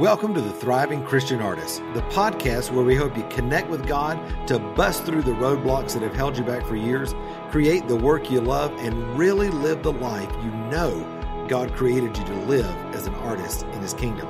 [0.00, 4.18] Welcome to the Thriving Christian Artist, the podcast where we hope you connect with God
[4.48, 7.14] to bust through the roadblocks that have held you back for years,
[7.52, 12.24] create the work you love, and really live the life you know God created you
[12.24, 14.26] to live as an artist in His kingdom.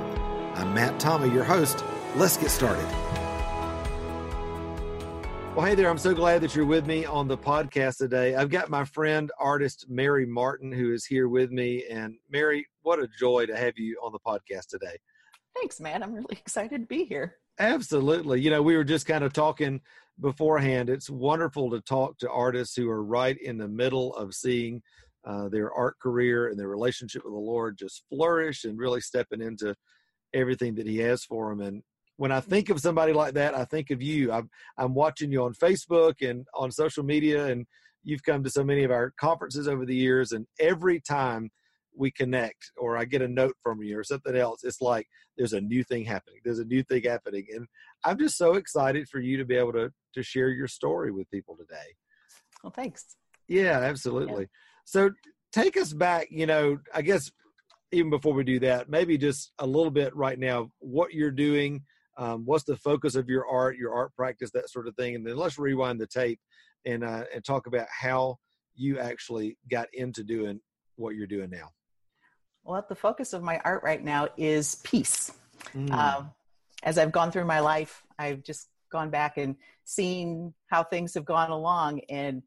[0.53, 1.83] I'm Matt Tommey, your host.
[2.15, 2.85] Let's get started.
[5.55, 5.89] Well, hey there.
[5.89, 8.35] I'm so glad that you're with me on the podcast today.
[8.35, 11.85] I've got my friend, artist Mary Martin, who is here with me.
[11.89, 14.99] And Mary, what a joy to have you on the podcast today.
[15.55, 16.03] Thanks, man.
[16.03, 17.37] I'm really excited to be here.
[17.59, 18.41] Absolutely.
[18.41, 19.81] You know, we were just kind of talking
[20.19, 20.89] beforehand.
[20.89, 24.81] It's wonderful to talk to artists who are right in the middle of seeing
[25.25, 29.41] uh, their art career and their relationship with the Lord just flourish and really stepping
[29.41, 29.73] into
[30.33, 31.65] everything that He has for them.
[31.65, 31.81] And
[32.17, 34.31] when I think of somebody like that, I think of you.
[34.31, 37.65] I'm, I'm watching you on Facebook and on social media, and
[38.03, 40.31] you've come to so many of our conferences over the years.
[40.31, 41.49] And every time
[41.97, 45.53] we connect or I get a note from you or something else, it's like there's
[45.53, 46.39] a new thing happening.
[46.43, 47.45] There's a new thing happening.
[47.53, 47.67] And
[48.03, 51.29] I'm just so excited for you to be able to to share your story with
[51.29, 51.95] people today.
[52.63, 53.15] Well, thanks.
[53.47, 54.43] Yeah, absolutely.
[54.43, 54.47] Yeah.
[54.85, 55.09] So
[55.51, 57.31] take us back, you know, I guess
[57.91, 61.83] even before we do that, maybe just a little bit right now, what you're doing,
[62.17, 65.15] um, what's the focus of your art, your art practice, that sort of thing.
[65.15, 66.39] And then let's rewind the tape
[66.85, 68.37] and uh, and talk about how
[68.75, 70.59] you actually got into doing
[70.95, 71.69] what you're doing now.
[72.65, 75.31] Well, the focus of my art right now is peace.
[75.75, 75.91] Mm.
[75.91, 76.31] Um,
[76.83, 81.25] as I've gone through my life, I've just gone back and seen how things have
[81.25, 82.41] gone along, and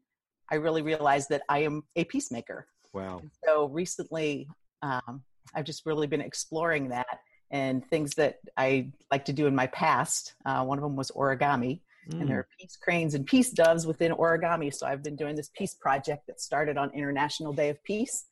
[0.51, 2.67] I really realized that I am a peacemaker.
[2.93, 3.19] Wow.
[3.19, 4.49] And so recently,
[4.81, 5.23] um,
[5.55, 7.19] I've just really been exploring that
[7.51, 10.35] and things that I like to do in my past.
[10.45, 11.81] Uh, one of them was origami.
[12.09, 12.21] Mm.
[12.21, 12.39] And there mm.
[12.39, 14.73] are peace cranes and peace doves within origami.
[14.73, 18.25] So I've been doing this peace project that started on International Day of Peace,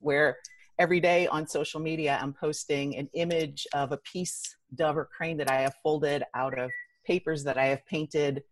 [0.00, 0.36] where
[0.78, 5.36] every day on social media, I'm posting an image of a peace dove or crane
[5.38, 6.70] that I have folded out of
[7.04, 8.42] papers that I have painted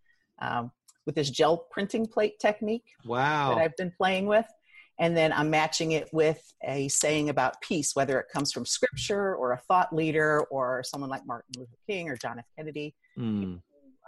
[0.40, 0.70] um,
[1.06, 2.84] with this gel printing plate technique.
[3.04, 3.54] Wow.
[3.54, 4.46] That I've been playing with.
[5.00, 9.34] And then I'm matching it with a saying about peace, whether it comes from scripture
[9.34, 12.44] or a thought leader or someone like Martin Luther King or John F.
[12.56, 12.94] Kennedy.
[13.18, 13.60] Mm.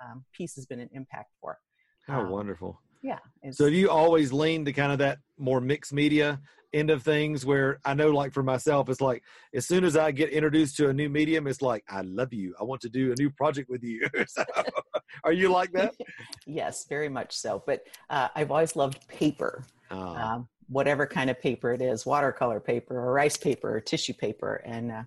[0.04, 1.58] Um, peace has been an impact for.
[2.06, 2.80] How um, wonderful.
[3.06, 3.52] Yeah.
[3.52, 6.40] So have you always lean to kind of that more mixed media
[6.72, 9.22] end of things where I know like for myself, it's like
[9.54, 12.56] as soon as I get introduced to a new medium, it's like, I love you.
[12.60, 14.08] I want to do a new project with you.
[14.26, 14.44] so,
[15.22, 15.94] are you like that?
[16.46, 17.62] yes, very much so.
[17.64, 19.64] But uh, I've always loved paper.
[19.92, 20.16] Oh.
[20.16, 24.62] Um, whatever kind of paper it is, watercolor paper or rice paper or tissue paper.
[24.66, 25.02] And uh,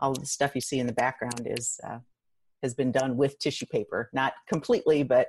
[0.00, 2.00] all the stuff you see in the background is uh,
[2.62, 5.28] has been done with tissue paper, not completely, but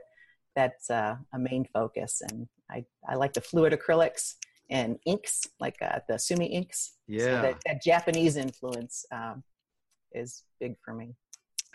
[0.55, 2.21] that's uh, a main focus.
[2.29, 4.35] And I, I like the fluid acrylics
[4.69, 6.93] and inks, like uh, the Sumi inks.
[7.07, 7.23] Yeah.
[7.23, 9.43] So that, that Japanese influence um,
[10.11, 11.15] is big for me.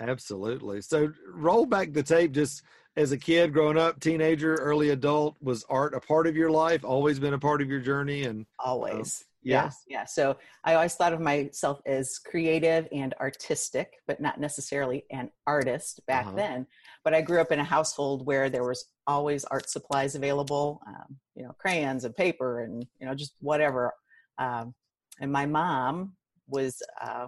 [0.01, 0.81] Absolutely.
[0.81, 2.63] So roll back the tape just
[2.97, 6.85] as a kid growing up, teenager, early adult, was art a part of your life?
[6.85, 9.25] Always been a part of your journey and always.
[9.25, 9.71] Um, yeah.
[9.89, 10.05] yeah.
[10.05, 16.01] So I always thought of myself as creative and artistic, but not necessarily an artist
[16.07, 16.37] back uh-huh.
[16.37, 16.67] then.
[17.05, 21.17] But I grew up in a household where there was always art supplies available, um,
[21.35, 23.93] you know, crayons and paper and, you know, just whatever.
[24.39, 24.75] Um,
[25.21, 26.15] and my mom
[26.49, 27.27] was, uh,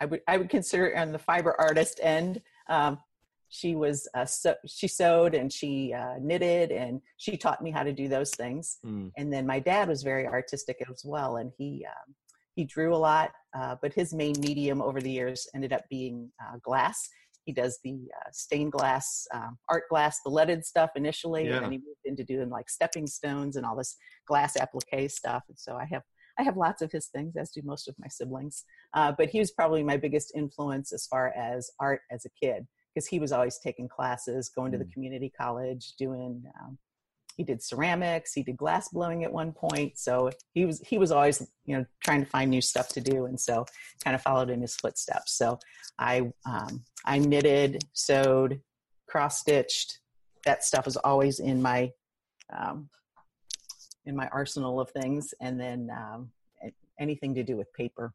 [0.00, 2.40] I would, I would consider on the fiber artist end.
[2.68, 2.98] Um,
[3.50, 7.82] she was uh, so, she sewed and she uh, knitted and she taught me how
[7.82, 9.10] to do those things mm.
[9.18, 12.14] and then my dad was very artistic as well and he um,
[12.54, 16.30] he drew a lot uh, but his main medium over the years ended up being
[16.42, 17.08] uh, glass
[17.44, 21.56] he does the uh, stained glass um, art glass the leaded stuff initially yeah.
[21.56, 23.96] and then he moved into doing like stepping stones and all this
[24.26, 26.02] glass applique stuff and so i have
[26.38, 28.64] I have lots of his things, as do most of my siblings.
[28.94, 32.66] Uh, but he was probably my biggest influence as far as art as a kid
[32.94, 34.92] because he was always taking classes, going to the mm.
[34.92, 36.44] community college, doing.
[36.60, 36.78] Um,
[37.36, 38.34] he did ceramics.
[38.34, 39.96] He did glass blowing at one point.
[39.98, 43.26] So he was he was always you know trying to find new stuff to do,
[43.26, 43.64] and so
[44.04, 45.32] kind of followed in his footsteps.
[45.32, 45.58] So
[45.98, 48.60] I um, I knitted, sewed,
[49.06, 50.00] cross stitched.
[50.44, 51.92] That stuff was always in my
[52.54, 52.90] um,
[54.04, 56.30] in my arsenal of things, and then um,
[56.98, 58.12] anything to do with paper.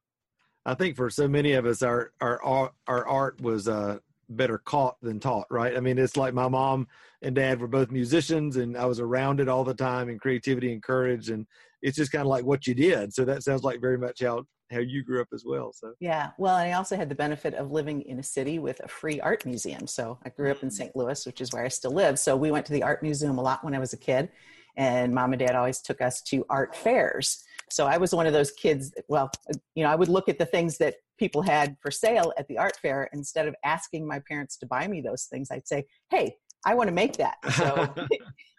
[0.66, 4.00] I think for so many of us, our our our art was uh,
[4.30, 5.75] better caught than taught, right?
[5.75, 6.88] I mean, it's like my mom
[7.22, 10.74] and dad were both musicians, and I was around it all the time, and creativity
[10.74, 11.45] and courage, and
[11.81, 13.13] it's just kind of like what you did.
[13.13, 15.72] So that sounds like very much how how you grew up as well.
[15.74, 18.88] So yeah, well, I also had the benefit of living in a city with a
[18.88, 19.86] free art museum.
[19.88, 20.74] So I grew up in mm.
[20.74, 20.95] St.
[20.95, 22.18] Louis, which is where I still live.
[22.18, 24.30] So we went to the art museum a lot when I was a kid,
[24.75, 27.44] and mom and dad always took us to art fairs.
[27.69, 28.94] So I was one of those kids.
[29.07, 29.31] Well,
[29.75, 32.57] you know, I would look at the things that people had for sale at the
[32.57, 36.35] art fair, instead of asking my parents to buy me those things, I'd say, "Hey,
[36.65, 37.94] I want to make that." So,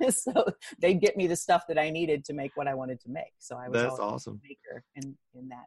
[0.10, 0.44] so
[0.78, 3.34] they'd get me the stuff that I needed to make what I wanted to make.
[3.38, 5.66] So I was that's awesome maker in in that.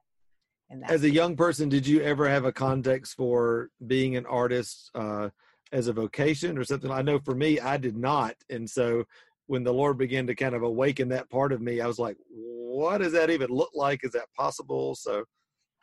[0.72, 0.92] In that.
[0.92, 5.30] As a young person, did you ever have a context for being an artist uh,
[5.72, 6.92] as a vocation or something?
[6.92, 9.06] I know for me, I did not, and so
[9.50, 12.18] when the Lord began to kind of awaken that part of me, I was like,
[12.30, 14.02] what does that even look like?
[14.04, 14.94] Is that possible?
[14.94, 15.24] So,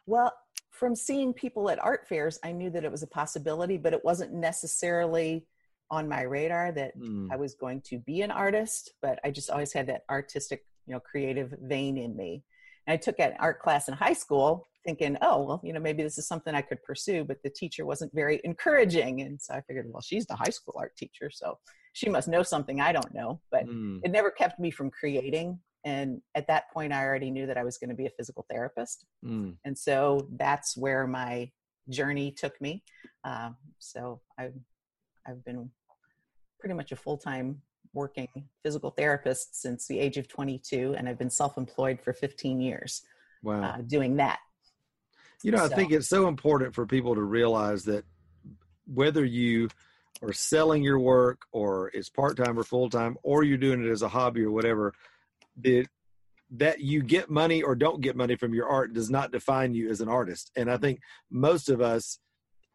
[0.07, 0.33] well,
[0.77, 4.05] from seeing people at art fairs, I knew that it was a possibility, but it
[4.05, 5.47] wasn't necessarily
[5.91, 7.29] on my radar that mm.
[7.31, 10.95] I was going to be an artist, but I just always had that artistic, you
[10.95, 12.43] know, creative vein in me.
[12.87, 16.03] And I took an art class in high school thinking, oh, well, you know, maybe
[16.03, 19.23] this is something I could pursue, but the teacher wasn't very encouraging.
[19.23, 21.59] And so I figured, well, she's the high school art teacher, so
[21.93, 23.41] she must know something I don't know.
[23.51, 24.01] But mm.
[24.05, 27.65] it never kept me from creating and at that point i already knew that i
[27.65, 29.55] was going to be a physical therapist mm.
[29.65, 31.51] and so that's where my
[31.89, 32.83] journey took me
[33.25, 34.53] uh, so i've
[35.27, 35.71] i've been
[36.61, 37.63] pretty much a full-time
[37.95, 38.29] working
[38.63, 43.03] physical therapist since the age of 22 and i've been self-employed for 15 years
[43.43, 43.63] wow.
[43.63, 44.41] Uh, doing that
[45.43, 45.65] you know so.
[45.65, 48.05] i think it's so important for people to realize that
[48.93, 49.69] whether you
[50.23, 54.09] are selling your work or it's part-time or full-time or you're doing it as a
[54.09, 54.93] hobby or whatever
[55.63, 55.87] that
[56.51, 59.91] that you get money or don't get money from your art does not define you
[59.91, 60.53] as an artist.
[60.57, 62.21] And I think most of us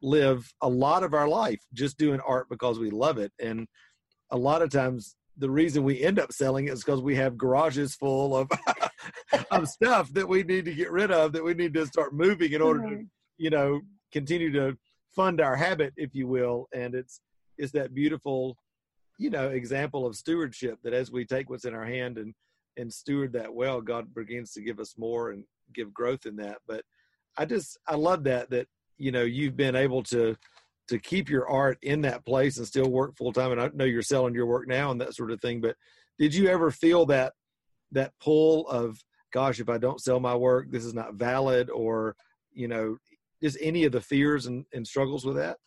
[0.01, 3.31] live a lot of our life just doing art because we love it.
[3.39, 3.67] And
[4.29, 7.37] a lot of times the reason we end up selling it is because we have
[7.37, 8.49] garages full of
[9.51, 12.51] of stuff that we need to get rid of that we need to start moving
[12.51, 13.03] in order to mm-hmm.
[13.37, 13.81] you know
[14.11, 14.77] continue to
[15.15, 17.21] fund our habit if you will and it's
[17.57, 18.55] it's that beautiful
[19.17, 22.33] you know example of stewardship that as we take what's in our hand and
[22.77, 26.57] and steward that well, God begins to give us more and give growth in that.
[26.68, 26.83] But
[27.38, 30.35] I just I love that that you know you've been able to
[30.88, 33.51] to keep your art in that place and still work full time.
[33.51, 35.62] And I know you're selling your work now and that sort of thing.
[35.62, 35.75] But
[36.19, 37.33] did you ever feel that
[37.91, 38.97] that pull of
[39.31, 42.15] gosh, if I don't sell my work, this is not valid, or
[42.53, 42.97] you know,
[43.41, 45.57] just any of the fears and, and struggles with that?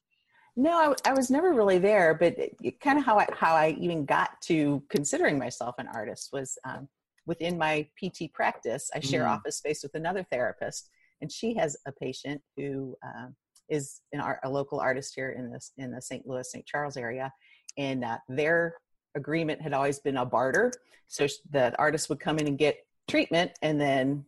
[0.57, 3.55] No, I, I, was never really there, but it, it, kind of how I how
[3.55, 6.89] I even got to considering myself an artist was um,
[7.26, 8.91] within my PT practice.
[8.94, 9.31] I share mm.
[9.31, 10.91] office space with another therapist,
[11.21, 13.26] and she has a patient who uh,
[13.69, 16.26] is an art, a local artist here in this in the St.
[16.26, 16.67] Louis St.
[16.67, 17.32] Charles area,
[17.79, 18.75] and uh, their
[19.15, 20.73] agreement had always been a barter.
[21.09, 22.76] So the artist would come in and get
[23.09, 24.25] treatment, and then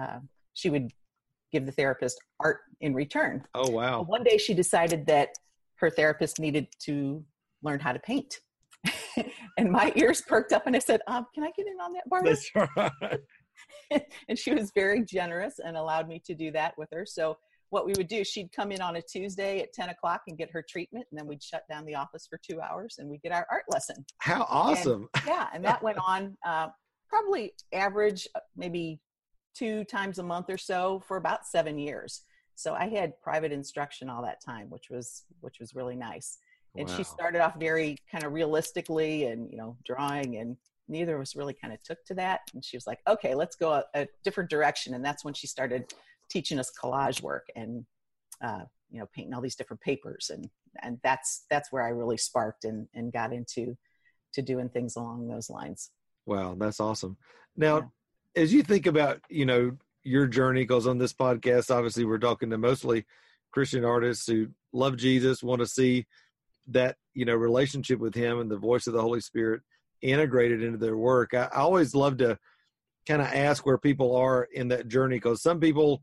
[0.00, 0.18] uh,
[0.54, 0.90] she would
[1.52, 3.44] give the therapist art in return.
[3.54, 4.02] Oh wow!
[4.02, 5.30] one day she decided that
[5.76, 7.24] her therapist needed to
[7.62, 8.40] learn how to paint.
[9.58, 12.04] and my ears perked up and I said, um, can I get in on that?
[12.24, 13.20] That's right.
[14.28, 17.04] and she was very generous and allowed me to do that with her.
[17.06, 17.36] So
[17.70, 20.50] what we would do, she'd come in on a Tuesday at 10 o'clock and get
[20.52, 21.06] her treatment.
[21.10, 23.64] And then we'd shut down the office for two hours and we'd get our art
[23.70, 24.04] lesson.
[24.18, 25.08] How awesome.
[25.14, 25.48] And, yeah.
[25.52, 26.68] And that went on uh,
[27.08, 29.00] probably average, uh, maybe
[29.56, 32.22] two times a month or so for about seven years
[32.54, 36.38] so i had private instruction all that time which was which was really nice
[36.78, 36.96] and wow.
[36.96, 40.56] she started off very kind of realistically and you know drawing and
[40.88, 42.40] neither of us really kind of took to that.
[42.54, 44.94] And she was like okay let's go a, a different direction.
[44.94, 45.92] And that's when she started
[46.28, 47.84] teaching us collage work and
[48.42, 50.30] uh, you know painting all these different papers.
[50.32, 50.48] And
[50.82, 53.76] and that's that's where i really sparked and and got into
[54.34, 55.90] to doing things along those lines.
[56.26, 57.16] Wow that's awesome.
[57.56, 57.90] Now
[58.36, 58.42] yeah.
[58.42, 62.48] as you think about you know your journey because on this podcast obviously we're talking
[62.48, 63.04] to mostly
[63.50, 66.06] christian artists who love jesus want to see
[66.68, 69.62] that you know relationship with him and the voice of the holy spirit
[70.02, 72.38] integrated into their work i, I always love to
[73.06, 76.02] kind of ask where people are in that journey because some people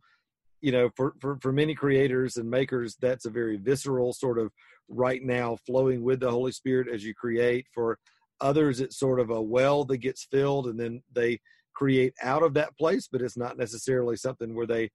[0.62, 4.52] you know for, for for many creators and makers that's a very visceral sort of
[4.88, 8.00] right now flowing with the holy spirit as you create for
[8.42, 11.40] others it's sort of a well that gets filled and then they
[11.74, 14.90] create out of that place, but it's not necessarily something where they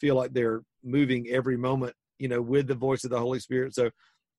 [0.00, 3.74] feel like they're moving every moment, you know, with the voice of the Holy Spirit.
[3.74, 3.90] So,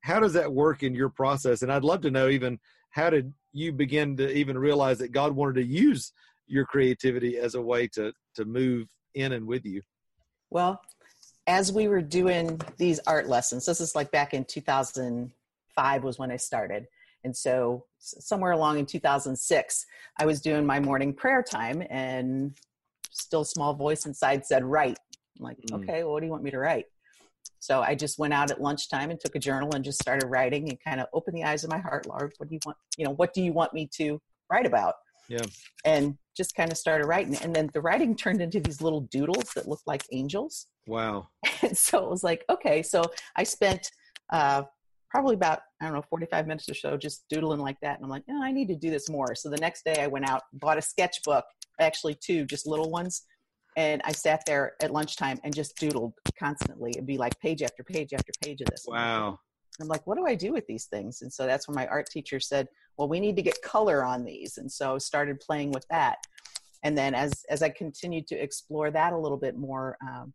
[0.06, 1.64] how does that work in your process?
[1.64, 2.60] And I'd love to know even
[2.92, 6.14] how did you begin to even realize that God wanted to use
[6.46, 9.82] your creativity as a way to to move in and with you?
[10.52, 10.80] Well,
[11.48, 16.32] as we were doing these art lessons, this is like back in 2005 was when
[16.32, 16.86] I started.
[17.24, 19.86] And so, somewhere along in 2006,
[20.20, 22.54] I was doing my morning prayer time, and
[23.10, 25.00] still small voice inside said, Write.
[25.40, 25.82] I'm like, mm.
[25.82, 26.86] okay, well, what do you want me to write?
[27.66, 30.70] So I just went out at lunchtime and took a journal and just started writing
[30.70, 32.78] and kind of opened the eyes of my heart, Lord, what do you want?
[32.96, 34.94] You know, what do you want me to write about?
[35.28, 35.42] Yeah.
[35.84, 37.36] And just kind of started writing.
[37.38, 40.68] And then the writing turned into these little doodles that looked like angels.
[40.88, 41.30] Wow.
[41.64, 42.84] And so it was like, okay.
[42.84, 43.04] So
[43.36, 43.90] I spent
[44.32, 44.64] uh,
[45.10, 47.96] probably about, I don't know, 45 minutes or so just doodling like that.
[47.96, 49.34] And I'm like, oh, I need to do this more.
[49.34, 51.46] So the next day I went out, bought a sketchbook,
[51.80, 53.24] actually two, just little ones.
[53.76, 56.92] And I sat there at lunchtime and just doodled constantly.
[56.92, 58.86] It'd be like page after page after page of this.
[58.88, 59.40] Wow.
[59.82, 61.22] I'm like, what do I do with these things?
[61.22, 62.68] And so that's when my art teacher said,
[62.98, 64.58] well, we need to get color on these.
[64.58, 66.20] And so started playing with that.
[66.84, 70.34] And then as, as I continued to explore that a little bit more, um,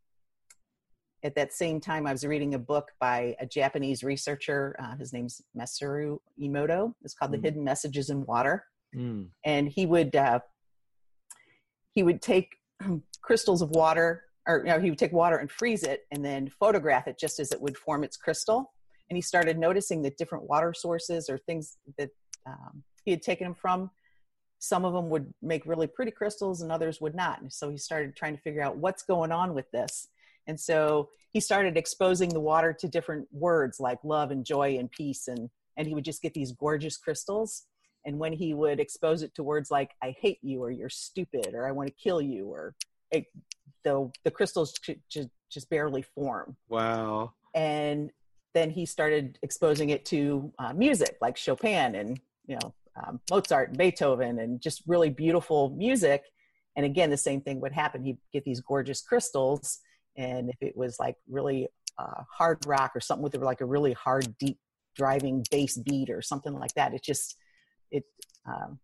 [1.23, 4.75] at that same time, I was reading a book by a Japanese researcher.
[4.82, 6.94] Uh, his name's Masaru Emoto.
[7.02, 7.37] It's called mm.
[7.37, 8.64] The Hidden Messages in Water.
[8.97, 9.28] Mm.
[9.44, 10.40] And he would, uh,
[11.92, 12.56] he would take
[13.23, 16.49] crystals of water or you know, he would take water and freeze it and then
[16.49, 18.73] photograph it just as it would form its crystal.
[19.09, 22.11] And he started noticing that different water sources or things that
[22.47, 23.91] um, he had taken them from
[24.61, 27.41] some of them would make really pretty crystals and others would not.
[27.41, 30.09] And so he started trying to figure out what's going on with this.
[30.47, 34.91] And so he started exposing the water to different words like love and joy and
[34.91, 37.65] peace and and he would just get these gorgeous crystals.
[38.05, 41.55] And when he would expose it to words like i hate you or you're stupid
[41.55, 42.75] or i want to kill you or
[43.12, 43.26] it,
[43.85, 44.75] the the crystals
[45.09, 48.11] just just barely form wow and
[48.55, 53.71] then he started exposing it to uh, music like Chopin and you know um, Mozart
[53.71, 56.25] and Beethoven and just really beautiful music.
[56.76, 58.02] And again, the same thing would happen.
[58.02, 59.81] He'd get these gorgeous crystals,
[60.17, 63.93] and if it was like really uh, hard rock or something with like a really
[63.93, 64.59] hard, deep
[64.97, 67.37] driving bass beat or something like that, it just
[67.90, 68.05] it
[68.47, 68.79] um,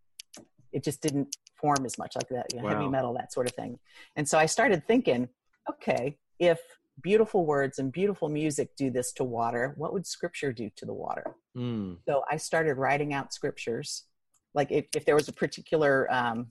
[0.72, 2.70] it just didn't form as much like that you know, wow.
[2.70, 3.78] heavy metal that sort of thing.
[4.16, 5.28] And so I started thinking,
[5.68, 6.60] okay, if
[7.02, 10.94] beautiful words and beautiful music do this to water, what would scripture do to the
[10.94, 11.34] water?
[11.56, 11.98] Mm.
[12.06, 14.04] So I started writing out scriptures.
[14.54, 16.50] Like if, if there was a particular um,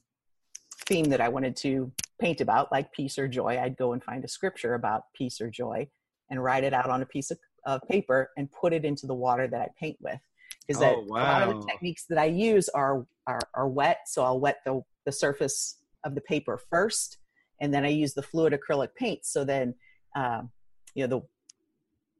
[0.85, 4.24] theme that I wanted to paint about, like peace or joy, I'd go and find
[4.24, 5.88] a scripture about peace or joy
[6.29, 9.13] and write it out on a piece of, of paper and put it into the
[9.13, 10.19] water that I paint with.
[10.67, 11.17] Because oh, wow.
[11.17, 14.01] a lot of the techniques that I use are, are, are wet.
[14.07, 17.17] So I'll wet the, the surface of the paper first,
[17.62, 19.25] and then I use the fluid acrylic paint.
[19.25, 19.75] So then
[20.15, 20.51] um,
[20.93, 21.21] you know the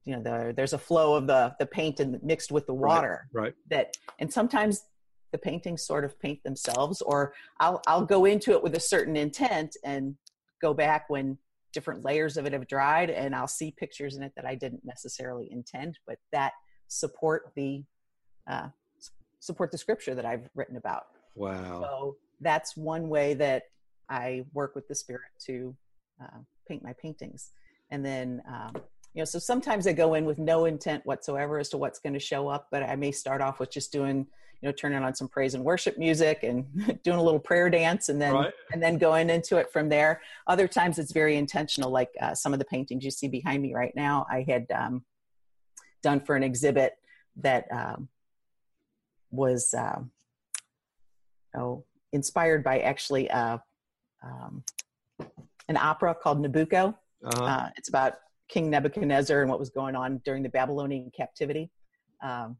[0.05, 3.27] you know the, there's a flow of the the paint and mixed with the water
[3.33, 3.53] right, right.
[3.69, 4.83] that and sometimes
[5.31, 9.17] the paintings sort of paint themselves or I'll I'll go into it with a certain
[9.17, 10.15] intent and
[10.61, 11.37] go back when
[11.73, 14.85] different layers of it have dried and I'll see pictures in it that I didn't
[14.85, 16.53] necessarily intend but that
[16.87, 17.83] support the
[18.47, 18.67] uh,
[19.39, 21.07] support the scripture that I've written about.
[21.35, 21.81] Wow.
[21.81, 23.63] So that's one way that
[24.09, 25.75] I work with the spirit to
[26.21, 27.51] uh, paint my paintings
[27.91, 28.71] and then um,
[29.13, 32.13] you know so sometimes i go in with no intent whatsoever as to what's going
[32.13, 34.27] to show up but i may start off with just doing
[34.61, 36.65] you know turning on some praise and worship music and
[37.03, 38.53] doing a little prayer dance and then right.
[38.73, 42.53] and then going into it from there other times it's very intentional like uh, some
[42.53, 45.03] of the paintings you see behind me right now i had um,
[46.01, 46.93] done for an exhibit
[47.37, 48.07] that um,
[49.31, 49.99] was uh,
[51.57, 51.83] oh
[52.15, 53.57] inspired by actually uh,
[54.24, 54.63] um,
[55.67, 56.95] an opera called nabucco
[57.25, 57.43] uh-huh.
[57.43, 58.13] Uh, it's about
[58.48, 61.72] King Nebuchadnezzar and what was going on during the Babylonian captivity
[62.22, 62.57] um,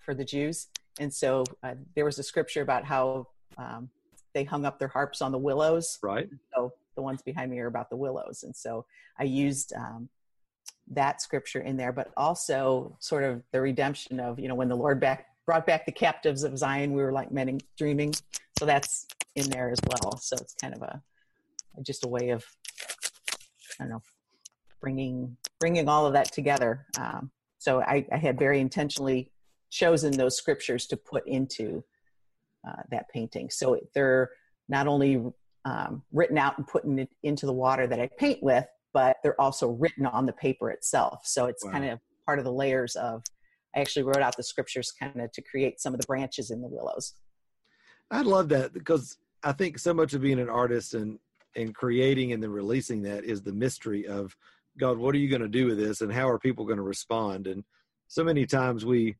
[0.00, 0.68] for the Jews.
[1.00, 3.88] And so uh, there was a scripture about how um,
[4.34, 5.98] they hung up their harps on the willows.
[6.02, 6.28] Right.
[6.54, 8.42] So the ones behind me are about the willows.
[8.42, 8.84] And so
[9.18, 10.10] I used um,
[10.90, 14.76] that scripture in there, but also sort of the redemption of, you know, when the
[14.76, 18.14] Lord back brought back the captives of Zion, we were like men dreaming.
[18.58, 19.06] So that's
[19.36, 20.16] in there as well.
[20.16, 21.02] So it's kind of a
[21.82, 22.42] just a way of
[23.78, 24.02] I don't know,
[24.80, 26.86] bringing bringing all of that together.
[26.98, 29.30] Um, so I, I, had very intentionally
[29.68, 31.84] chosen those scriptures to put into
[32.66, 33.50] uh, that painting.
[33.50, 34.30] So they're
[34.70, 35.22] not only
[35.66, 39.40] um, written out and put in, into the water that I paint with, but they're
[39.40, 41.20] also written on the paper itself.
[41.24, 41.72] So it's wow.
[41.72, 43.22] kind of part of the layers of.
[43.74, 46.60] I actually wrote out the scriptures kind of to create some of the branches in
[46.60, 47.14] the willows.
[48.10, 51.18] I love that because I think so much of being an artist and
[51.54, 54.34] and creating and then releasing that is the mystery of
[54.78, 56.82] God, what are you going to do with this and how are people going to
[56.82, 57.46] respond?
[57.46, 57.62] And
[58.08, 59.16] so many times we,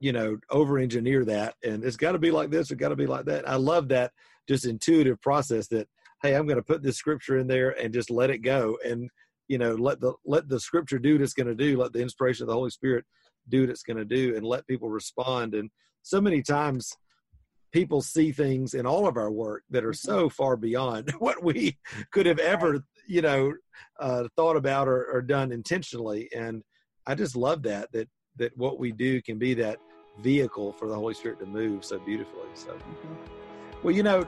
[0.00, 2.96] you know, over engineer that and it's got to be like this, it's got to
[2.96, 3.48] be like that.
[3.48, 4.12] I love that
[4.48, 5.88] just intuitive process that,
[6.22, 8.78] hey, I'm going to put this scripture in there and just let it go.
[8.84, 9.08] And,
[9.48, 12.02] you know, let the let the scripture do what it's going to do, let the
[12.02, 13.04] inspiration of the Holy Spirit
[13.48, 15.54] do what it's going to do and let people respond.
[15.54, 15.70] And
[16.02, 16.92] so many times
[17.74, 20.10] people see things in all of our work that are mm-hmm.
[20.10, 21.76] so far beyond what we
[22.12, 23.52] could have ever you know
[24.00, 26.62] uh, thought about or, or, done intentionally and
[27.06, 29.78] i just love that that that what we do can be that
[30.20, 33.14] vehicle for the holy spirit to move so beautifully so mm-hmm.
[33.82, 34.24] well you know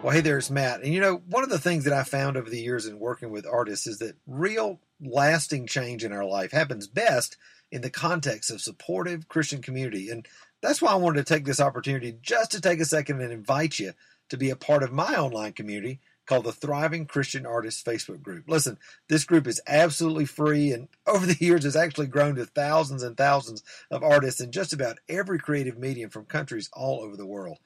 [0.00, 0.82] Well, hey there, it's Matt.
[0.82, 3.30] And you know, one of the things that I found over the years in working
[3.30, 7.36] with artists is that real lasting change in our life happens best
[7.72, 10.08] in the context of supportive Christian community.
[10.08, 10.24] And
[10.62, 13.80] that's why I wanted to take this opportunity just to take a second and invite
[13.80, 13.92] you
[14.28, 18.44] to be a part of my online community called the Thriving Christian Artists Facebook group.
[18.48, 18.78] Listen,
[19.08, 23.16] this group is absolutely free and over the years has actually grown to thousands and
[23.16, 27.58] thousands of artists in just about every creative medium from countries all over the world.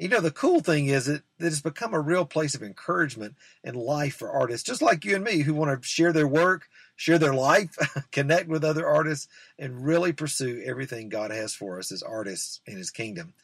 [0.00, 3.76] You know, the cool thing is that it's become a real place of encouragement and
[3.76, 7.18] life for artists, just like you and me, who want to share their work, share
[7.18, 7.76] their life,
[8.10, 9.28] connect with other artists,
[9.58, 13.34] and really pursue everything God has for us as artists in His kingdom.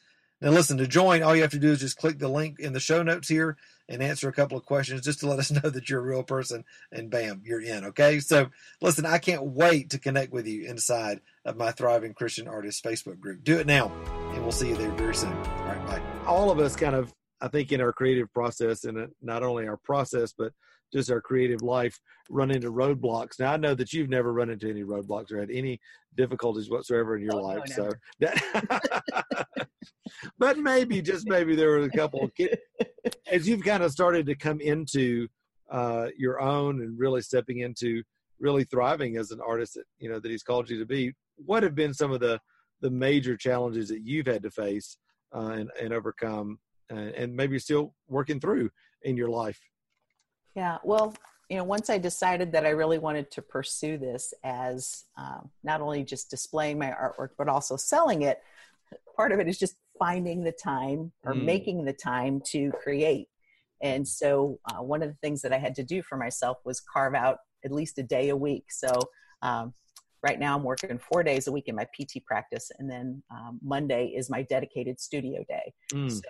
[0.41, 2.73] Now, listen, to join, all you have to do is just click the link in
[2.73, 3.55] the show notes here
[3.87, 6.23] and answer a couple of questions just to let us know that you're a real
[6.23, 7.85] person, and bam, you're in.
[7.85, 8.19] Okay.
[8.19, 8.49] So,
[8.81, 13.19] listen, I can't wait to connect with you inside of my Thriving Christian Artists Facebook
[13.19, 13.43] group.
[13.43, 13.91] Do it now,
[14.47, 15.33] we'll see you there very soon.
[15.33, 15.85] All right.
[15.87, 19.67] Bye all of us kind of I think in our creative process and not only
[19.67, 20.53] our process but
[20.93, 21.99] just our creative life
[22.29, 23.39] run into roadblocks.
[23.39, 25.81] Now I know that you've never run into any roadblocks or had any
[26.15, 27.63] difficulties whatsoever in your oh, life.
[27.69, 29.57] No, so that,
[30.39, 32.29] but maybe just maybe there were a couple
[33.29, 35.27] as you've kind of started to come into
[35.69, 38.01] uh, your own and really stepping into
[38.39, 41.13] really thriving as an artist that you know that he's called you to be.
[41.35, 42.39] What have been some of the
[42.81, 44.97] the major challenges that you've had to face
[45.35, 48.69] uh, and, and overcome and, and maybe still working through
[49.03, 49.59] in your life?
[50.55, 51.13] Yeah, well,
[51.49, 55.81] you know, once I decided that I really wanted to pursue this as um, not
[55.81, 58.39] only just displaying my artwork, but also selling it,
[59.15, 61.43] part of it is just finding the time or mm.
[61.43, 63.27] making the time to create.
[63.81, 66.81] And so, uh, one of the things that I had to do for myself was
[66.81, 68.65] carve out at least a day a week.
[68.71, 68.99] So,
[69.41, 69.73] um,
[70.23, 73.59] right now I'm working four days a week in my PT practice, and then um,
[73.63, 75.73] Monday is my dedicated studio day.
[75.93, 76.11] Mm.
[76.11, 76.21] So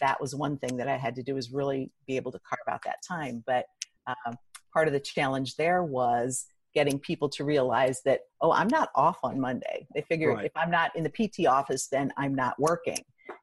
[0.00, 2.72] that was one thing that I had to do is really be able to carve
[2.74, 3.44] out that time.
[3.46, 3.66] But
[4.06, 4.36] um,
[4.72, 9.18] part of the challenge there was getting people to realize that oh i'm not off
[9.22, 10.46] on monday they figure right.
[10.46, 12.98] if i'm not in the pt office then i'm not working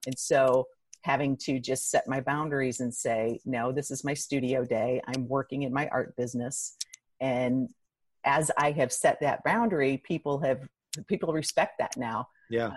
[0.06, 0.68] and so
[1.04, 5.28] having to just set my boundaries and say no this is my studio day i'm
[5.28, 6.76] working in my art business
[7.22, 7.70] and
[8.24, 10.68] as I have set that boundary, people have
[11.08, 12.28] people respect that now.
[12.50, 12.68] Yeah.
[12.68, 12.76] Um,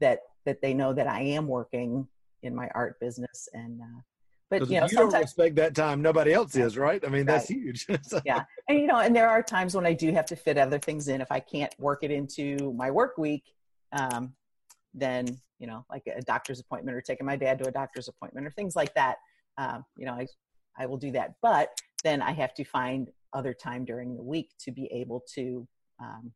[0.00, 2.08] that that they know that I am working
[2.42, 4.00] in my art business and uh,
[4.50, 7.26] but you know you don't respect that time nobody else is right i mean right.
[7.26, 7.86] that's huge
[8.24, 10.78] yeah and you know and there are times when i do have to fit other
[10.78, 13.44] things in if i can't work it into my work week
[13.92, 14.34] um,
[14.94, 15.26] then
[15.58, 18.50] you know like a doctor's appointment or taking my dad to a doctor's appointment or
[18.50, 19.16] things like that
[19.58, 20.26] um, you know i
[20.78, 21.70] i will do that but
[22.04, 25.66] then i have to find other time during the week to be able to
[26.00, 26.32] um,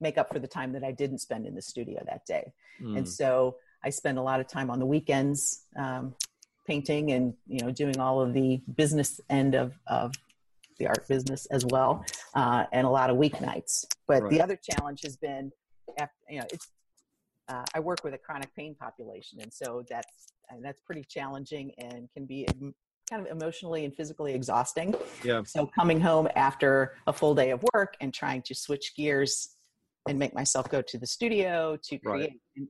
[0.00, 2.52] make up for the time that I didn't spend in the studio that day.
[2.82, 2.98] Mm.
[2.98, 6.14] And so I spend a lot of time on the weekends um,
[6.66, 10.12] painting and you know doing all of the business end of, of
[10.78, 13.84] the art business as well, uh, and a lot of weeknights.
[14.06, 14.30] But right.
[14.30, 15.52] the other challenge has been,
[15.98, 16.70] after, you know, it's
[17.48, 21.72] uh, I work with a chronic pain population, and so that's and that's pretty challenging
[21.78, 22.46] and can be
[23.12, 24.94] kind of emotionally and physically exhausting.
[25.22, 25.42] Yeah.
[25.44, 29.56] So coming home after a full day of work and trying to switch gears
[30.08, 32.40] and make myself go to the studio to create.
[32.56, 32.68] Right.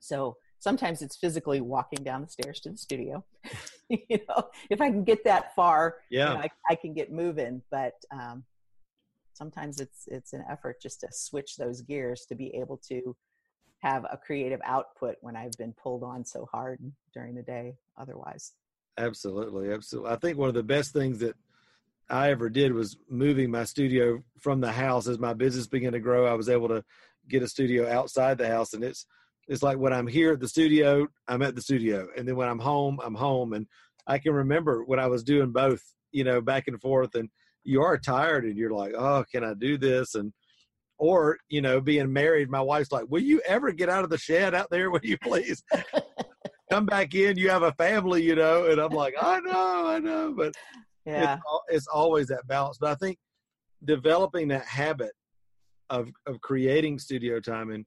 [0.00, 3.24] So sometimes it's physically walking down the stairs to the studio.
[3.88, 7.12] you know, if I can get that far, yeah, you know, I, I, can get
[7.12, 7.62] moving.
[7.70, 8.44] But um,
[9.34, 13.16] sometimes it's it's an effort just to switch those gears to be able to
[13.80, 16.80] have a creative output when I've been pulled on so hard
[17.12, 18.52] during the day otherwise.
[18.96, 20.12] Absolutely, absolutely.
[20.12, 21.34] I think one of the best things that
[22.08, 26.00] I ever did was moving my studio from the house as my business began to
[26.00, 26.26] grow.
[26.26, 26.84] I was able to
[27.28, 29.06] get a studio outside the house, and it's
[29.48, 32.48] it's like when I'm here at the studio, I'm at the studio, and then when
[32.48, 33.52] I'm home, I'm home.
[33.52, 33.66] And
[34.06, 37.30] I can remember when I was doing both, you know, back and forth, and
[37.64, 40.14] you are tired, and you're like, oh, can I do this?
[40.14, 40.32] And
[40.98, 44.18] or you know, being married, my wife's like, will you ever get out of the
[44.18, 44.90] shed out there?
[44.90, 45.64] Will you please?
[46.70, 48.66] come back in, you have a family, you know.
[48.66, 50.54] And I'm like, I know, I know, but
[51.06, 52.78] yeah, it's, it's always that balance.
[52.78, 53.18] But I think
[53.84, 55.12] developing that habit
[55.90, 57.84] of of creating studio time and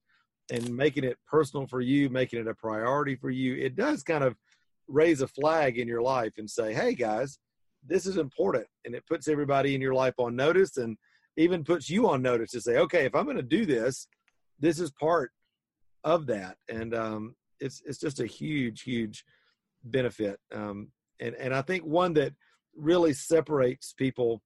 [0.52, 4.24] and making it personal for you, making it a priority for you, it does kind
[4.24, 4.36] of
[4.88, 7.40] raise a flag in your life and say, hey guys,
[7.86, 10.98] this is important, and it puts everybody in your life on notice and
[11.36, 14.08] even puts you on notice to say, okay, if I'm going to do this,
[14.60, 15.32] this is part
[16.04, 16.58] of that.
[16.70, 19.24] And um, it's it's just a huge huge
[19.84, 20.90] benefit um,
[21.20, 22.34] and and i think one that
[22.76, 24.42] really separates people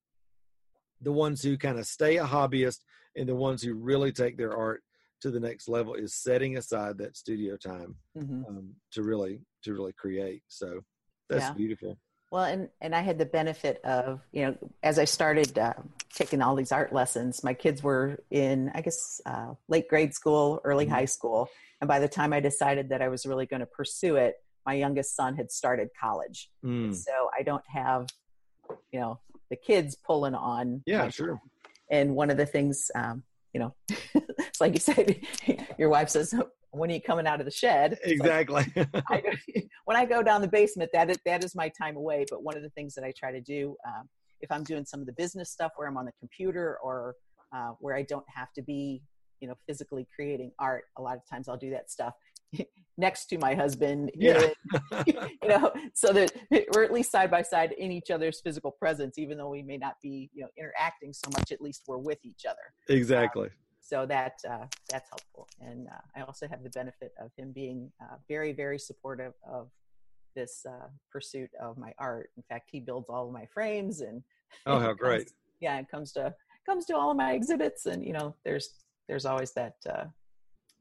[1.01, 2.79] the ones who kind of stay a hobbyist
[3.15, 4.81] and the ones who really take their art
[5.19, 8.43] to the next level is setting aside that studio time mm-hmm.
[8.47, 10.81] um, to really to really create so
[11.31, 11.53] That's yeah.
[11.53, 11.97] beautiful.
[12.29, 15.73] Well, and and I had the benefit of you know as I started uh,
[16.13, 20.61] taking all these art lessons, my kids were in I guess uh, late grade school,
[20.63, 20.93] early mm-hmm.
[20.93, 21.49] high school,
[21.81, 24.73] and by the time I decided that I was really going to pursue it, my
[24.73, 26.49] youngest son had started college.
[26.63, 26.95] Mm.
[26.95, 28.07] So I don't have
[28.91, 30.81] you know the kids pulling on.
[30.85, 31.39] Yeah, sure.
[31.91, 33.75] And one of the things, um, you know,
[34.15, 35.19] it's like you said,
[35.77, 36.33] your wife says,
[36.71, 37.99] when are you coming out of the shed?
[38.03, 38.65] Exactly.
[38.75, 39.21] Like, I
[39.85, 42.25] when I go down the basement, that is, that is my time away.
[42.29, 44.07] But one of the things that I try to do, um,
[44.39, 47.15] if I'm doing some of the business stuff where I'm on the computer or
[47.53, 49.01] uh, where I don't have to be,
[49.41, 52.13] you know, physically creating art, a lot of times I'll do that stuff
[52.97, 54.11] next to my husband.
[54.21, 54.51] Yeah.
[55.07, 56.31] you know, so that
[56.73, 59.77] we're at least side by side in each other's physical presence, even though we may
[59.77, 61.51] not be, you know, interacting so much.
[61.51, 62.59] At least we're with each other.
[62.87, 63.47] Exactly.
[63.47, 65.49] Um, so that uh, that's helpful.
[65.59, 69.69] And uh, I also have the benefit of him being uh, very, very supportive of
[70.35, 72.29] this uh, pursuit of my art.
[72.37, 74.23] In fact, he builds all of my frames, and
[74.65, 75.25] oh, how great!
[75.25, 76.33] Comes, yeah, it comes to
[76.65, 78.75] comes to all of my exhibits, and you know, there's
[79.11, 79.75] there's always that.
[79.87, 80.05] Uh,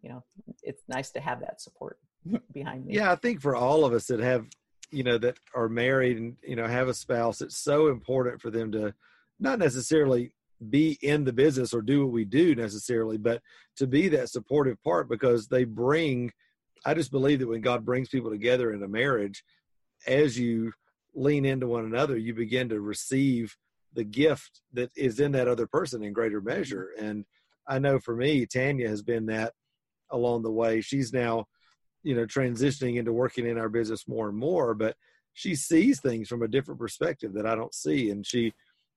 [0.02, 0.22] you know,
[0.62, 1.98] it's nice to have that support
[2.52, 2.94] behind me.
[2.94, 4.46] Yeah, I think for all of us that have,
[4.92, 8.50] you know, that are married and you know have a spouse, it's so important for
[8.50, 8.94] them to
[9.40, 10.32] not necessarily
[10.70, 13.42] be in the business or do what we do necessarily, but
[13.76, 16.30] to be that supportive part because they bring.
[16.86, 19.44] I just believe that when God brings people together in a marriage,
[20.06, 20.72] as you
[21.14, 23.56] lean into one another, you begin to receive
[23.92, 26.90] the gift that is in that other person in greater measure.
[26.98, 27.26] And
[27.70, 29.52] I know for me, Tanya has been that
[30.10, 30.80] along the way.
[30.80, 31.46] She's now,
[32.02, 34.96] you know, transitioning into working in our business more and more, but
[35.34, 38.10] she sees things from a different perspective that I don't see.
[38.10, 38.52] And she,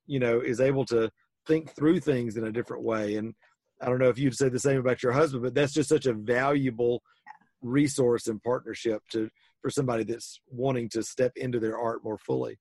[0.08, 1.12] you know, is able to
[1.46, 3.16] think through things in a different way.
[3.18, 3.36] And
[3.80, 6.08] I don't know if you'd say the same about your husband, but that's just such
[6.08, 7.04] a valuable
[7.62, 9.30] resource and partnership to
[9.62, 12.58] for somebody that's wanting to step into their art more fully.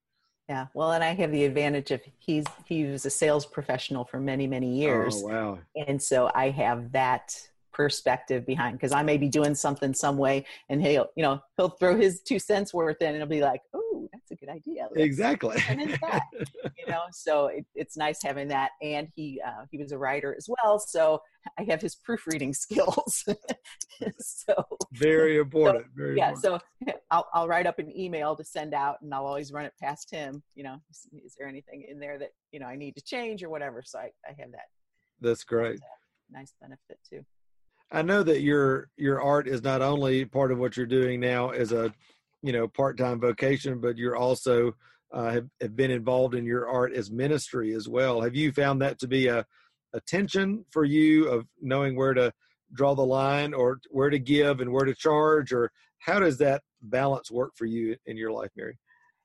[0.52, 4.20] Yeah, well, and I have the advantage of he's he was a sales professional for
[4.20, 5.22] many many oh, years.
[5.24, 5.58] Oh wow!
[5.88, 10.46] And so I have that perspective behind because I may be doing something some way,
[10.68, 13.62] and he'll you know he'll throw his two cents worth in, and it'll be like,
[13.74, 14.88] oh that's a good idea.
[14.90, 15.56] Let's exactly.
[15.56, 16.22] That,
[16.78, 18.70] you know, so it, it's nice having that.
[18.82, 21.22] And he uh, he was a writer as well, so
[21.58, 23.24] I have his proofreading skills.
[24.18, 25.86] so very important.
[25.86, 26.32] So, very yeah.
[26.32, 26.62] Important.
[26.86, 29.74] So I'll I'll write up an email to send out, and I'll always run it
[29.80, 30.42] past him.
[30.54, 33.42] You know, is, is there anything in there that you know I need to change
[33.42, 33.82] or whatever?
[33.84, 34.66] So I, I have that.
[35.20, 35.80] That's great.
[36.30, 37.24] nice benefit too.
[37.92, 41.50] I know that your your art is not only part of what you're doing now
[41.50, 41.92] as a
[42.42, 44.74] you know part-time vocation but you're also
[45.12, 48.22] uh, have, have been involved in your art as ministry as well.
[48.22, 49.44] Have you found that to be a,
[49.92, 52.32] a tension for you of knowing where to
[52.72, 55.52] draw the line or where to give and where to charge?
[55.52, 58.78] Or how does that balance work for you in your life mary?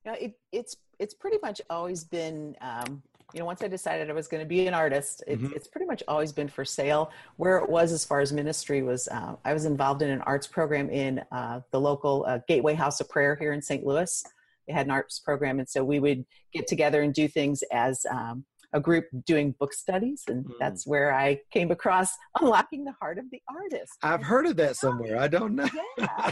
[0.05, 3.01] You know, it, it's it's pretty much always been um,
[3.33, 5.53] you know, once I decided I was going to be an artist, it's, mm-hmm.
[5.55, 7.11] it's pretty much always been for sale.
[7.35, 10.47] Where it was as far as ministry was, uh, I was involved in an arts
[10.47, 13.85] program in uh, the local uh, Gateway House of Prayer here in St.
[13.85, 14.23] Louis.
[14.67, 18.05] They had an arts program, and so we would get together and do things as
[18.09, 20.51] um, a group doing book studies, and mm.
[20.59, 23.93] that's where I came across unlocking the heart of the artist.
[24.03, 25.19] I've heard of that somewhere.
[25.19, 25.67] I don't know.
[25.97, 26.31] Yeah.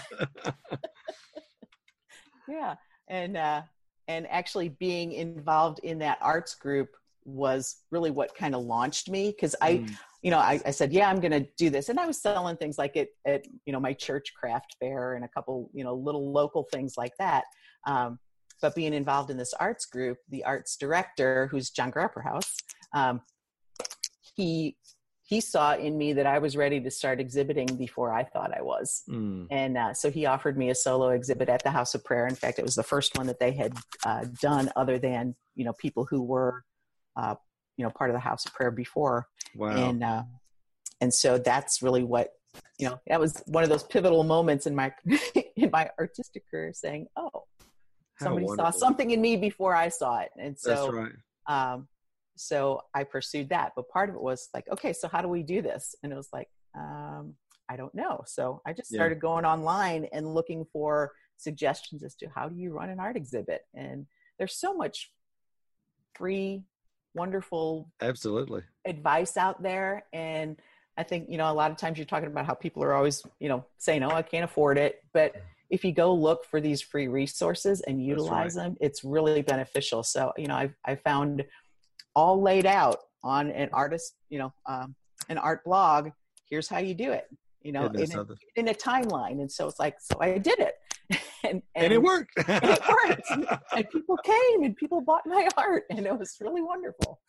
[2.47, 2.75] yeah,
[3.08, 3.62] and uh,
[4.07, 6.89] and actually being involved in that arts group
[7.25, 9.97] was really what kind of launched me because I, mm.
[10.21, 11.89] you know, I, I, said, yeah, I'm going to do this.
[11.89, 15.25] And I was selling things like it at, you know, my church craft fair and
[15.25, 17.45] a couple, you know, little local things like that.
[17.87, 18.19] Um,
[18.61, 22.53] but being involved in this arts group, the arts director, who's John Grapperhaus,
[22.93, 23.21] um,
[24.35, 24.77] he
[25.27, 28.61] he saw in me that I was ready to start exhibiting before I thought I
[28.61, 29.01] was.
[29.09, 29.47] Mm.
[29.49, 32.27] And uh, so he offered me a solo exhibit at the House of Prayer.
[32.27, 33.73] In fact, it was the first one that they had
[34.05, 36.63] uh, done other than, you know, people who were,
[37.15, 37.33] uh,
[37.75, 39.27] you know, part of the House of Prayer before.
[39.55, 39.69] Wow.
[39.69, 40.23] And, uh,
[41.01, 42.29] and so that's really what,
[42.77, 44.93] you know, that was one of those pivotal moments in my,
[45.55, 47.45] in my artistic career saying, oh,
[48.19, 50.29] somebody saw something in me before I saw it.
[50.38, 51.11] And so, right.
[51.47, 51.88] um,
[52.35, 53.73] so I pursued that.
[53.75, 55.95] But part of it was like, okay, so how do we do this?
[56.03, 57.35] And it was like, um,
[57.69, 58.23] I don't know.
[58.27, 59.21] So I just started yeah.
[59.21, 63.61] going online and looking for suggestions as to how do you run an art exhibit.
[63.73, 64.05] And
[64.37, 65.11] there's so much
[66.13, 66.63] free,
[67.13, 70.03] wonderful, absolutely advice out there.
[70.13, 70.57] And
[70.97, 73.23] I think you know a lot of times you're talking about how people are always
[73.39, 75.35] you know saying, "Oh, I can't afford it," but
[75.69, 78.65] if you go look for these free resources and utilize right.
[78.65, 80.03] them, it's really beneficial.
[80.03, 81.43] So you know, I've I found
[82.15, 84.95] all laid out on an artist, you know, um,
[85.30, 86.10] an art blog.
[86.49, 87.25] Here's how you do it,
[87.62, 88.25] you know, in a,
[88.56, 89.41] in a, timeline.
[89.41, 90.75] And so it's like, so I did it.
[91.10, 92.32] and, and, and it worked.
[92.47, 93.58] and it worked.
[93.75, 97.19] And people came and people bought my art, and it was really wonderful.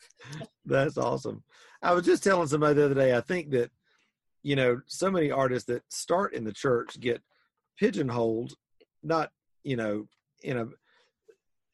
[0.64, 1.42] That's awesome.
[1.82, 3.16] I was just telling somebody the other day.
[3.16, 3.70] I think that
[4.42, 7.22] you know so many artists that start in the church get
[7.78, 8.54] pigeonholed,
[9.02, 9.30] not
[9.64, 10.06] you know
[10.42, 10.66] in a.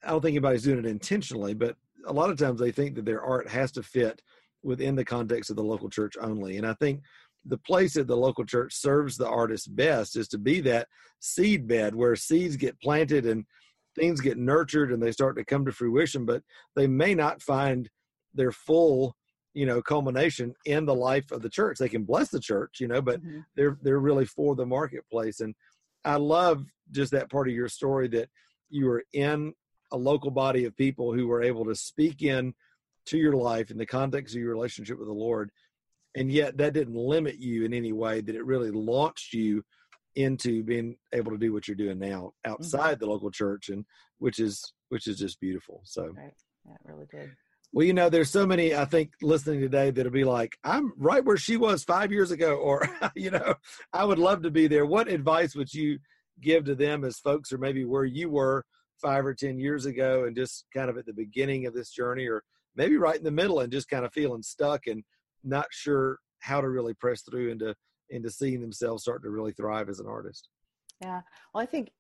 [0.05, 3.05] I don't think anybody's doing it intentionally, but a lot of times they think that
[3.05, 4.23] their art has to fit
[4.63, 6.57] within the context of the local church only.
[6.57, 7.03] And I think
[7.45, 10.89] the place that the local church serves the artist best is to be that
[11.21, 13.45] seed bed where seeds get planted and
[13.99, 16.43] things get nurtured and they start to come to fruition, but
[16.77, 17.89] they may not find
[18.35, 19.17] their full
[19.55, 22.89] you know culmination in the life of the church they can bless the church you
[22.89, 23.41] know but mm-hmm.
[23.55, 25.55] they're they're really for the marketplace and
[26.05, 28.31] i love just that part of your story that
[28.71, 29.53] you were in
[29.93, 32.55] a local body of people who were able to speak in
[33.07, 35.51] to your life in the context of your relationship with the Lord.
[36.17, 39.65] And yet that didn't limit you in any way, that it really launched you
[40.15, 43.05] into being able to do what you're doing now outside mm-hmm.
[43.05, 43.85] the local church and
[44.19, 45.81] which is which is just beautiful.
[45.85, 46.35] So right.
[46.67, 47.31] Yeah, really did.
[47.73, 51.25] Well, you know, there's so many I think listening today that'll be like, I'm right
[51.25, 53.55] where she was five years ago, or you know,
[53.93, 54.85] I would love to be there.
[54.85, 55.99] What advice would you
[56.41, 58.65] give to them as folks or maybe where you were
[59.03, 62.27] five or ten years ago and just kind of at the beginning of this journey
[62.27, 62.43] or
[62.77, 65.03] maybe right in the middle and just kind of feeling stuck and
[65.45, 67.75] not sure how to really press through into
[68.11, 70.49] into seeing themselves start to really thrive as an artist.
[71.01, 71.21] Yeah.
[71.53, 71.91] Well i think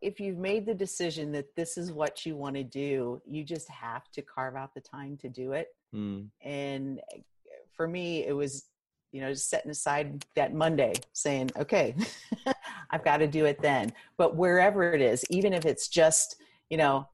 [0.00, 3.68] if you've made the decision that this is what you want to do you just
[3.68, 5.68] have to carve out the time to do it.
[5.94, 6.28] Mm.
[6.42, 7.20] and eh,
[7.74, 8.66] for me it was
[9.12, 11.94] you know just setting aside that monday saying okay
[12.90, 13.92] i've got to do it then.
[14.16, 16.36] But wherever it is even if it's just
[16.70, 17.08] you know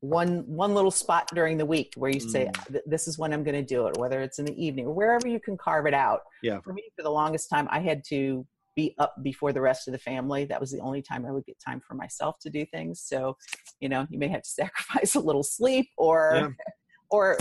[0.00, 2.80] one one little spot during the week where you say mm.
[2.86, 5.26] this is when i'm going to do it whether it's in the evening or wherever
[5.26, 6.20] you can carve it out.
[6.42, 6.60] Yeah.
[6.60, 9.92] For me for the longest time i had to be up before the rest of
[9.92, 10.44] the family.
[10.44, 13.00] That was the only time i would get time for myself to do things.
[13.00, 13.36] So
[13.80, 16.48] you know you may have to sacrifice a little sleep or yeah.
[17.10, 17.38] or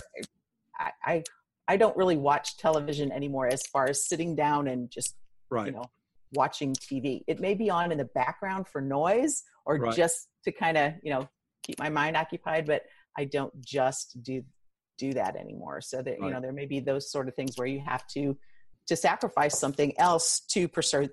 [0.80, 1.24] I, I
[1.68, 5.16] i don't really watch television anymore as far as sitting down and just
[5.50, 5.68] right.
[5.68, 5.86] you know
[6.34, 9.96] watching tv it may be on in the background for noise or right.
[9.96, 11.28] just to kind of you know
[11.64, 12.84] keep my mind occupied but
[13.18, 14.44] i don't just do
[14.98, 16.28] do that anymore so that right.
[16.28, 18.38] you know there may be those sort of things where you have to
[18.88, 21.10] to sacrifice something else to pursue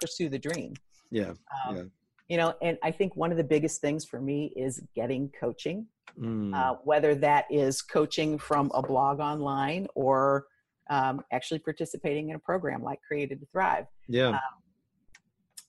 [0.00, 0.74] pursue the dream
[1.10, 1.32] yeah,
[1.66, 1.82] um, yeah.
[2.28, 5.86] you know and i think one of the biggest things for me is getting coaching
[6.18, 6.54] mm.
[6.54, 10.46] uh, whether that is coaching from a blog online or
[10.90, 14.38] um, actually participating in a program like created to thrive yeah um,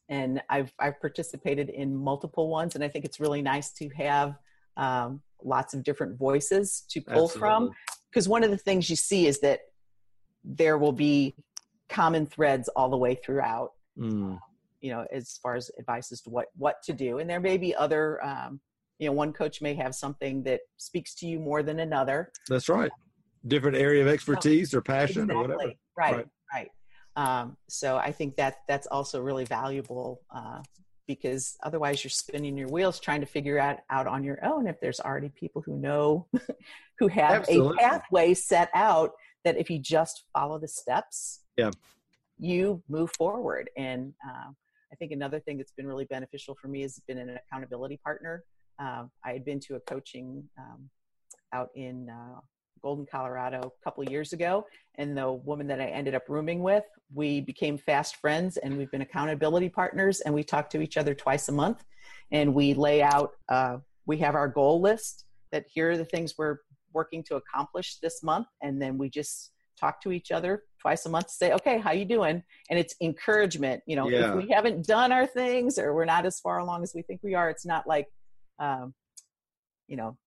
[0.10, 4.36] and I've I've participated in multiple ones, and I think it's really nice to have
[4.78, 7.40] um, lots of different voices to pull Absolutely.
[7.40, 7.72] from.
[8.12, 9.62] Because one of the things you see is that
[10.44, 11.36] there will be
[11.90, 13.72] common threads all the way throughout.
[13.98, 14.40] Mm.
[14.82, 17.58] You know, as far as advice as to what what to do, and there may
[17.58, 18.24] be other.
[18.24, 18.60] Um,
[19.00, 22.32] you know, one coach may have something that speaks to you more than another.
[22.48, 22.92] That's right.
[23.48, 25.36] Different area of expertise or passion exactly.
[25.36, 25.74] or whatever.
[25.98, 26.16] Right.
[26.16, 26.28] Right.
[26.54, 26.70] right.
[27.16, 30.62] Um, so I think that that's also really valuable uh,
[31.08, 34.80] because otherwise you're spinning your wheels trying to figure out out on your own if
[34.80, 36.26] there's already people who know
[37.00, 37.76] who have Absolutely.
[37.76, 39.12] a pathway set out
[39.44, 41.72] that if you just follow the steps yeah.
[42.40, 43.70] you move forward.
[43.78, 44.52] And uh,
[44.92, 48.44] i think another thing that's been really beneficial for me has been an accountability partner.
[48.80, 50.90] Uh, i had been to a coaching um,
[51.54, 52.40] out in uh,
[52.84, 54.68] Golden, Colorado a couple years ago.
[54.96, 58.92] And the woman that I ended up rooming with, we became fast friends and we've
[58.92, 61.84] been accountability partners and we talk to each other twice a month.
[62.32, 66.36] And we lay out, uh, we have our goal list that here are the things
[66.38, 66.58] we're
[66.94, 68.48] working to accomplish this month.
[68.62, 71.92] And then we just talk to each other twice a month to say, okay, how
[71.92, 72.44] you doing?
[72.70, 73.82] And it's encouragement.
[73.88, 74.30] You know, yeah.
[74.30, 77.22] if we haven't done our things or we're not as far along as we think
[77.24, 78.08] we are, it's not like,
[78.60, 78.94] um,
[79.88, 80.18] you know,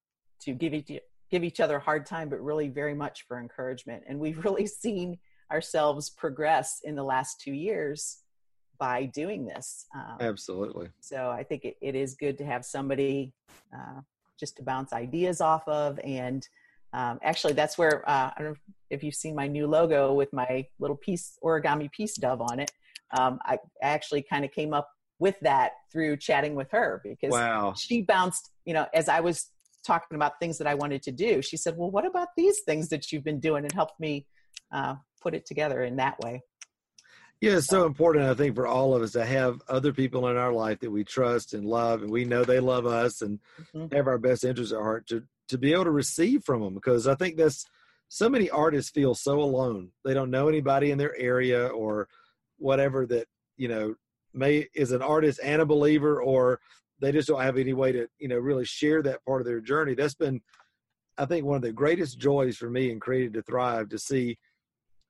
[0.43, 0.91] to give each
[1.31, 4.05] give each other a hard time, but really very much for encouragement.
[4.09, 5.19] And we've really seen
[5.51, 8.19] ourselves progress in the last two years
[8.79, 9.87] by doing this.
[9.95, 10.89] Um, Absolutely.
[11.01, 13.33] So I think it, it is good to have somebody
[13.75, 14.01] uh,
[14.39, 15.99] just to bounce ideas off of.
[16.05, 16.47] And
[16.93, 18.57] um, actually, that's where uh, I don't know
[18.91, 22.71] if you've seen my new logo with my little piece origami peace dove on it.
[23.17, 27.73] Um, I actually kind of came up with that through chatting with her because wow.
[27.77, 29.47] she bounced, you know, as I was
[29.87, 31.41] talking about things that I wanted to do.
[31.43, 33.65] She said, Well, what about these things that you've been doing?
[33.65, 34.27] and helped me
[34.73, 36.43] uh, put it together in that way.
[37.41, 40.37] Yeah, it's so important, I think, for all of us to have other people in
[40.37, 43.41] our life that we trust and love, and we know they love us and
[43.75, 43.95] mm-hmm.
[43.95, 46.75] have our best interests at heart to, to be able to receive from them.
[46.75, 47.67] Because I think that's
[48.09, 49.91] so many artists feel so alone.
[50.05, 52.09] They don't know anybody in their area or
[52.57, 53.95] whatever that, you know,
[54.33, 56.61] may is an artist and a believer, or
[57.01, 59.61] they just don't have any way to you know really share that part of their
[59.61, 59.95] journey.
[59.95, 60.41] That's been,
[61.19, 64.39] I think, one of the greatest joys for me in Created to Thrive to see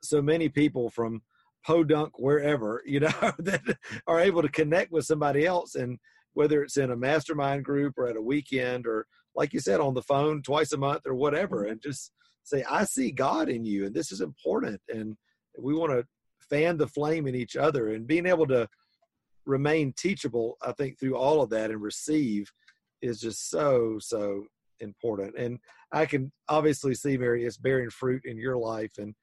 [0.02, 1.22] so many people from
[1.64, 3.62] podunk wherever you know that
[4.06, 5.74] are able to connect with somebody else.
[5.74, 5.98] And
[6.34, 9.94] whether it's in a mastermind group or at a weekend or like you said on
[9.94, 11.72] the phone twice a month or whatever mm-hmm.
[11.72, 15.16] and just say i see god in you and this is important and
[15.58, 16.04] we want to
[16.48, 17.92] fan the flame in each other.
[17.92, 18.68] And being able to
[19.46, 22.50] remain teachable i think through all of that and receive
[23.02, 24.44] is just so so
[24.80, 25.38] important.
[25.38, 25.60] And
[25.92, 29.14] i can obviously see mary it's bearing fruit in your life and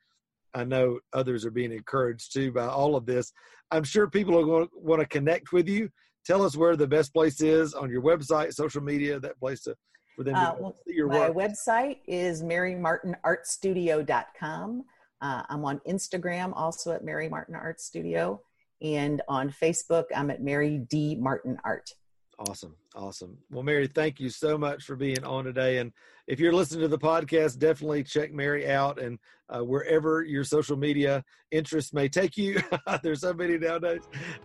[0.55, 3.31] i know others are being encouraged too by all of this.
[3.71, 5.89] I'm sure people are going to want to connect with you.
[6.25, 9.75] Tell us where the best place is on your website social media that place to
[10.15, 11.35] for them to uh, well, see your my work.
[11.35, 14.85] my website is marymartinartstudio.com
[15.23, 18.41] uh, I'm on Instagram also at Mary Martin Art Studio.
[18.83, 21.15] And on Facebook, I'm at Mary D.
[21.15, 21.89] Martin Art.
[22.37, 22.75] Awesome.
[22.95, 23.37] Awesome.
[23.49, 25.77] Well, Mary, thank you so much for being on today.
[25.77, 25.93] And
[26.27, 29.19] if you're listening to the podcast, definitely check Mary out and
[29.49, 32.59] uh, wherever your social media interests may take you.
[33.03, 34.01] There's so many nowadays.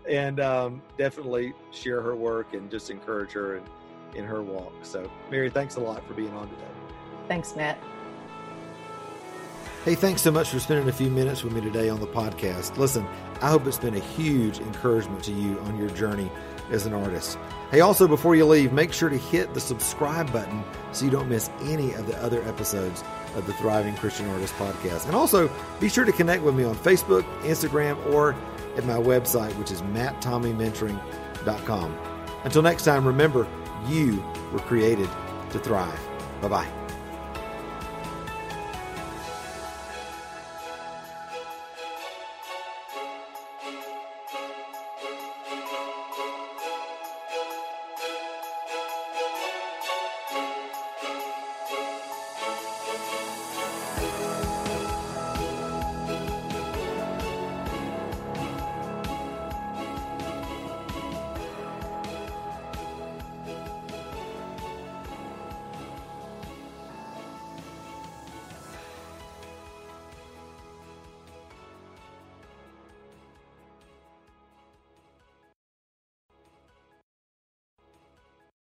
[0.09, 3.65] And um, definitely share her work and just encourage her in,
[4.15, 4.73] in her walk.
[4.83, 6.63] So, Mary, thanks a lot for being on today.
[7.27, 7.79] Thanks, Matt.
[9.85, 12.77] Hey, thanks so much for spending a few minutes with me today on the podcast.
[12.77, 13.07] Listen,
[13.41, 16.31] I hope it's been a huge encouragement to you on your journey
[16.71, 17.39] as an artist.
[17.71, 21.29] Hey, also, before you leave, make sure to hit the subscribe button so you don't
[21.29, 23.03] miss any of the other episodes
[23.35, 25.07] of the Thriving Christian Artist podcast.
[25.07, 28.35] And also, be sure to connect with me on Facebook, Instagram, or
[28.77, 31.99] at my website, which is matttommeymentoring.com.
[32.45, 33.47] Until next time, remember,
[33.89, 35.11] you were created
[35.51, 36.01] to thrive.
[36.41, 36.78] Bye bye.